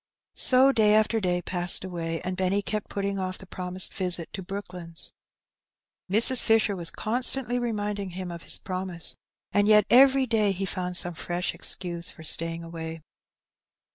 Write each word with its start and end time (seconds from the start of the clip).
So 0.39 0.71
day 0.71 0.95
after 0.95 1.19
day 1.19 1.43
passed 1.43 1.83
away, 1.85 2.21
and 2.21 2.35
Benny 2.35 2.63
kept 2.63 2.89
putting 2.89 3.19
off 3.19 3.37
the 3.37 3.45
promised 3.45 3.93
visit 3.93 4.33
to 4.33 4.41
Brooklands. 4.41 5.13
Mrs. 6.09 6.41
Fisher 6.41 6.75
was 6.75 6.89
constantly 6.89 7.59
reminding 7.59 8.09
him 8.17 8.31
of 8.31 8.41
his 8.41 8.57
promise, 8.57 9.15
and 9.51 9.67
yet 9.67 9.85
every 9.91 10.25
day 10.25 10.53
he 10.53 10.65
found 10.65 10.97
some 10.97 11.13
fresh 11.13 11.53
excuse 11.53 12.09
for 12.09 12.23
staying 12.23 12.63
away. 12.63 13.03